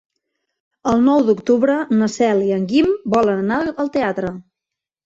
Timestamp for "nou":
1.09-1.21